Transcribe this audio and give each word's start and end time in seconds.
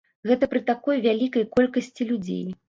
Гэта 0.29 0.47
пры 0.53 0.61
такой 0.69 1.01
вялікай 1.03 1.45
колькасці 1.59 2.09
людзей. 2.15 2.43